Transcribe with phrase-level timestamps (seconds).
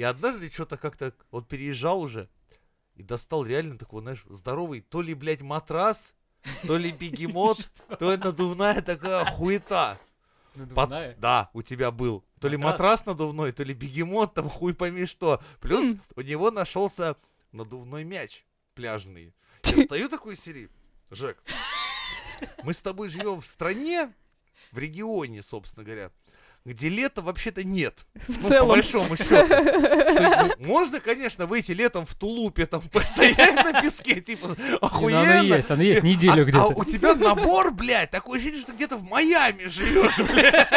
[0.00, 2.30] И однажды что-то как-то он переезжал уже
[2.94, 6.14] и достал реально такой, знаешь, здоровый, то ли, блядь, матрас,
[6.66, 10.00] то ли бегемот, то ли надувная такая хуета.
[10.54, 11.14] Надувная?
[11.18, 12.24] Да, у тебя был.
[12.40, 13.00] То ли Матрас?
[13.00, 15.42] матрас надувной, то ли бегемот, там хуй пойми что.
[15.60, 17.14] Плюс у него нашелся
[17.52, 19.34] надувной мяч пляжный.
[19.64, 20.70] Я стою такой серии.
[21.10, 21.42] Жек,
[22.62, 24.14] мы с тобой живем в стране,
[24.72, 26.10] в регионе, собственно говоря,
[26.70, 28.06] где лета вообще-то нет.
[28.28, 28.68] В Ну, по целом.
[28.68, 30.54] большому счету.
[30.60, 35.40] Можно, конечно, выйти летом в тулупе, там, постоять на песке, типа, ну, охуенно.
[35.40, 36.62] оно есть, оно есть неделю а, где-то.
[36.62, 40.68] а у тебя набор, блядь, такое ощущение, что где-то в Майами живешь, блядь.